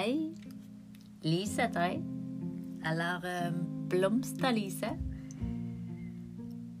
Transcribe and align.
Hei. 0.00 0.32
Lise 1.22 1.66
heter 1.66 1.82
jeg. 1.90 1.96
Eller 2.88 3.24
eh, 3.28 3.56
Blomster-Lise. 3.92 4.94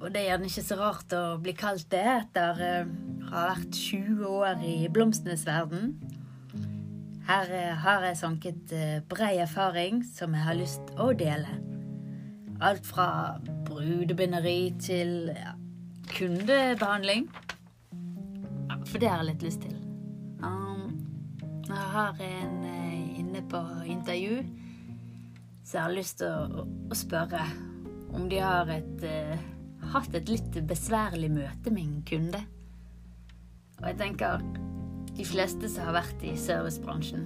Og 0.00 0.06
det 0.14 0.22
er 0.22 0.28
gjerne 0.30 0.48
ikke 0.48 0.64
så 0.64 0.78
rart 0.78 1.12
å 1.12 1.24
bli 1.44 1.52
kalt 1.52 1.84
det 1.92 2.00
etter 2.00 2.62
eh, 2.64 2.94
å 3.26 3.34
ha 3.34 3.42
vært 3.50 3.76
20 3.76 4.24
år 4.24 4.64
i 4.64 4.72
blomstenes 4.88 5.44
verden. 5.44 5.92
Her 7.28 7.52
eh, 7.58 7.74
har 7.84 8.06
jeg 8.08 8.20
sanket 8.22 8.72
eh, 8.72 9.02
brei 9.12 9.34
erfaring 9.44 10.00
som 10.16 10.32
jeg 10.38 10.46
har 10.46 10.56
lyst 10.56 10.94
å 10.96 11.10
dele. 11.12 11.58
Alt 12.64 12.88
fra 12.88 13.10
brudebinderi 13.68 14.70
til 14.80 15.28
ja, 15.34 15.58
kundebehandling. 16.14 17.28
For 18.86 18.96
det 18.96 19.12
har 19.12 19.20
jeg 19.20 19.34
litt 19.34 19.50
lyst 19.50 19.68
til. 19.68 19.76
Um, 20.40 20.96
jeg 21.68 21.90
har 21.98 22.24
en 22.24 22.64
eh, 22.64 22.89
inne 23.30 23.42
på 23.46 23.60
intervju, 23.86 24.42
så 25.62 25.76
jeg 25.76 25.84
har 25.84 25.94
lyst 25.94 26.18
til 26.18 26.30
å, 26.34 26.64
å 26.90 26.96
spørre 26.98 27.44
om 28.10 28.26
de 28.30 28.40
har 28.42 28.70
et, 28.74 29.04
eh, 29.06 29.38
hatt 29.92 30.14
et 30.18 30.30
litt 30.32 30.58
besværlig 30.66 31.30
møte 31.30 31.70
med 31.70 31.84
en 31.84 32.00
kunde. 32.08 32.40
Og 33.78 33.86
jeg 33.86 33.98
tenker 34.00 34.42
de 35.14 35.26
fleste 35.26 35.70
som 35.70 35.86
har 35.86 36.00
vært 36.00 36.24
i 36.26 36.34
servicebransjen, 36.38 37.22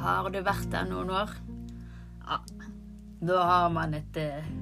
har 0.00 0.30
du 0.32 0.40
vært 0.42 0.70
der 0.72 0.88
noen 0.88 1.12
år? 1.12 1.36
Ja, 2.22 2.40
da 3.22 3.44
har 3.46 3.68
man 3.74 3.94
et 3.98 4.16
eh, 4.18 4.52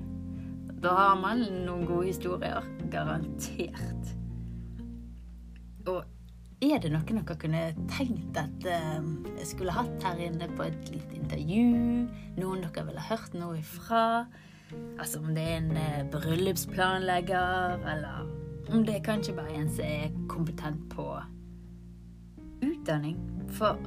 Da 0.81 0.95
har 0.97 1.17
man 1.21 1.43
noen 1.67 1.85
gode 1.85 2.07
historier. 2.09 2.65
Garantert. 2.91 4.15
Og 5.87 6.07
er 6.61 6.81
det 6.83 6.91
noen 6.93 7.07
dere 7.23 7.37
kunne 7.41 7.61
tenkt 7.89 8.37
at 8.37 8.67
eh, 8.69 8.99
jeg 9.39 9.49
skulle 9.49 9.73
hatt 9.73 10.05
her 10.05 10.19
inne 10.21 10.49
på 10.59 10.67
et 10.67 10.91
lite 10.93 11.17
intervju? 11.17 11.63
Noen 12.37 12.65
dere 12.67 12.85
ville 12.91 13.05
hørt 13.09 13.37
noe 13.37 13.57
ifra? 13.63 14.03
Altså 15.01 15.23
om 15.23 15.33
det 15.35 15.45
er 15.47 15.57
en 15.63 15.71
eh, 15.81 16.03
bryllupsplanlegger, 16.13 17.81
eller 17.95 18.29
om 18.75 18.85
det 18.87 18.99
er 18.99 19.07
kanskje 19.09 19.35
bare 19.39 19.57
en 19.57 19.73
som 19.73 19.89
er 19.89 20.13
kompetent 20.31 20.85
på 20.93 21.07
utdanning. 22.67 23.17
For 23.57 23.81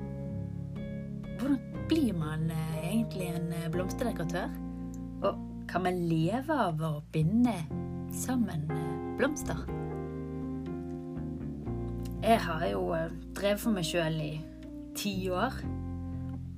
hvordan 1.37 1.61
blir 1.91 2.17
man 2.17 2.49
eh, 2.49 2.81
egentlig 2.89 3.29
en 3.35 3.53
blomsterdekoratør? 3.75 4.49
Og 5.23 5.45
kan 5.69 5.85
man 5.85 6.03
leve 6.09 6.57
av 6.69 6.81
å 6.81 6.95
binde 7.13 7.55
sammen 8.17 8.65
blomster? 9.21 9.61
Jeg 12.23 12.39
har 12.39 12.61
jo 12.71 12.85
eh, 12.95 13.09
drevet 13.35 13.59
for 13.59 13.75
meg 13.75 13.83
sjøl 13.83 14.13
i 14.23 14.31
ti 14.95 15.11
år. 15.27 15.57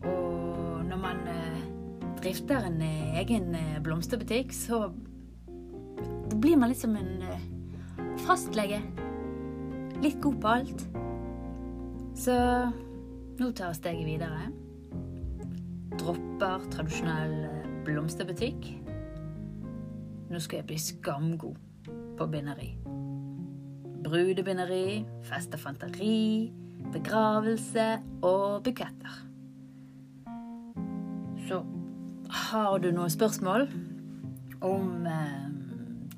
Og 0.06 0.84
når 0.86 1.00
man 1.02 1.24
eh, 1.32 1.64
drifter 2.20 2.68
en 2.68 2.78
eh, 2.86 3.16
egen 3.24 3.48
blomsterbutikk, 3.82 4.54
så 4.54 4.92
blir 6.36 6.60
man 6.62 6.70
litt 6.70 6.84
som 6.84 6.94
en 7.00 7.18
fastlege. 8.28 8.78
Litt 10.06 10.22
god 10.22 10.38
på 10.44 10.54
alt. 10.54 10.86
Så 12.14 12.38
nå 13.42 13.50
tar 13.50 13.74
jeg 13.74 13.80
steget 13.80 14.06
videre. 14.12 14.46
Dropper 15.98 16.70
tradisjonell 16.76 17.40
blomsterbutikk. 17.90 18.70
Nå 20.30 20.46
skal 20.46 20.62
jeg 20.62 20.70
bli 20.70 20.84
skamgod 20.92 21.90
på 22.20 22.30
binderi. 22.30 22.76
Brudebinderi, 24.06 25.04
fest 25.26 25.54
og 25.58 25.64
fanteri, 25.64 26.52
begravelse 26.94 27.88
og 28.22 28.64
buketter. 28.64 29.22
Så 31.48 31.62
har 32.30 32.78
du 32.82 32.92
noen 32.94 33.12
spørsmål 33.14 33.68
om 34.66 35.06
eh, 35.10 35.50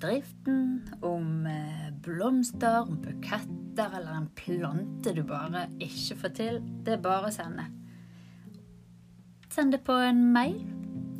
driften, 0.02 0.88
om 1.02 1.48
eh, 1.48 1.90
blomster, 2.04 2.82
om 2.82 3.02
buketter 3.02 3.98
eller 3.98 4.14
en 4.18 4.30
plante 4.36 5.14
du 5.16 5.24
bare 5.28 5.68
ikke 5.80 6.20
får 6.22 6.36
til, 6.38 6.62
det 6.86 6.98
er 6.98 7.04
bare 7.04 7.32
å 7.32 7.34
sende. 7.34 7.68
Send 9.54 9.74
det 9.74 9.82
på 9.88 9.96
en 10.06 10.22
mail 10.34 10.60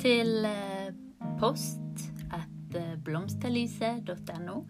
til 0.02 0.46
eh, 0.46 0.90
post 1.40 2.08
at 2.30 2.76
eh, 2.78 2.96
blomsterlyse.no. 3.04 4.62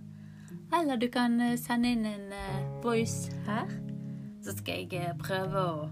Eller 0.81 0.97
du 0.97 1.09
kan 1.09 1.41
eh, 1.41 1.57
sende 1.59 1.93
inn 1.95 2.07
en 2.07 2.33
eh, 2.33 2.67
voice 2.85 3.33
her. 3.47 3.71
Så 4.45 4.55
skal 4.59 4.85
jeg 4.85 5.01
eh, 5.01 5.15
prøve 5.21 5.63
å 5.63 5.89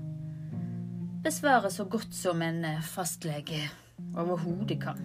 besvare 1.24 1.70
så 1.72 1.86
godt 1.90 2.12
som 2.14 2.42
en 2.44 2.62
fastlege 2.86 3.64
overhodet 4.16 4.78
kan. 4.82 5.00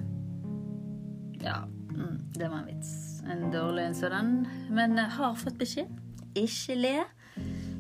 Ja, 1.42 1.64
mm, 1.66 2.36
det 2.36 2.50
var 2.50 2.62
en 2.62 2.68
vits. 2.70 2.92
En 3.32 3.48
dårlig 3.54 3.88
en 3.88 3.98
sådan. 3.98 4.34
Men 4.70 5.00
jeg 5.00 5.16
har 5.18 5.40
fått 5.40 5.58
beskjed. 5.62 5.90
Ikke 6.38 6.78
le. 6.78 6.98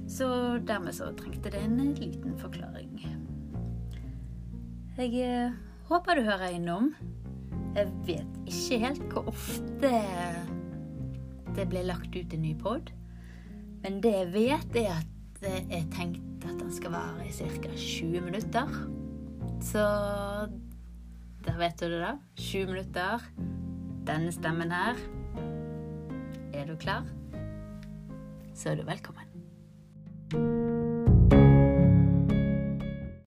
Så 0.09 0.27
dermed 0.67 0.95
så 0.95 1.11
trengte 1.15 1.51
det 1.53 1.61
en 1.63 1.77
liten 1.99 2.33
forklaring. 2.39 2.97
Jeg 4.97 5.53
håper 5.87 6.17
du 6.17 6.25
hører 6.27 6.55
innom. 6.55 6.91
Jeg 7.75 7.87
vet 8.07 8.41
ikke 8.49 8.81
helt 8.81 9.05
hvor 9.13 9.29
ofte 9.31 9.93
det 11.55 11.67
ble 11.69 11.83
lagt 11.85 12.15
ut 12.15 12.33
en 12.33 12.43
ny 12.43 12.53
pod. 12.57 12.91
Men 13.83 14.01
det 14.03 14.13
jeg 14.13 14.33
vet, 14.33 14.75
er 14.83 14.99
at 14.99 15.47
jeg 15.71 15.87
tenkte 15.95 16.49
at 16.49 16.59
den 16.59 16.73
skal 16.73 16.93
vare 16.93 17.25
i 17.25 17.33
ca. 17.33 17.71
20 17.75 18.21
minutter. 18.27 18.75
Så 19.61 19.85
der 21.45 21.57
vet 21.57 21.79
du 21.79 21.87
det, 21.89 22.01
da. 22.01 22.13
20 22.37 22.65
minutter. 22.73 23.25
Denne 24.07 24.31
stemmen 24.31 24.71
her. 24.71 25.01
Er 26.53 26.65
du 26.65 26.75
klar? 26.75 27.05
Så 28.53 28.69
er 28.69 28.75
du 28.75 28.85
velkommen. 28.85 29.30